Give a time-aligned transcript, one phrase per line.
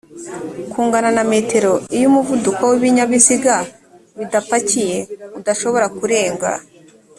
[0.71, 3.55] kungana na metero iyo umuvuduko w ibinyabiziga
[4.17, 4.97] bidapakiye
[5.39, 6.49] udashobora kurenga